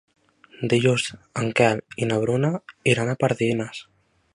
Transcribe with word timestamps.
Dilluns 0.71 1.05
en 1.43 1.53
Quel 1.61 1.85
i 2.05 2.09
na 2.13 2.19
Bruna 2.25 2.53
iran 2.97 3.13
a 3.15 3.19
Pardines. 3.25 3.89